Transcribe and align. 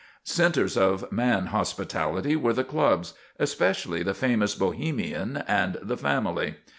Centres 0.23 0.77
of 0.77 1.11
man 1.11 1.45
hospitality 1.53 2.35
were 2.35 2.53
the 2.53 2.63
clubs, 2.63 3.13
especially 3.37 4.01
the 4.01 4.15
famous 4.15 4.55
Bohemian 4.55 5.43
and 5.47 5.77
the 5.79 5.95
Family. 5.95 6.55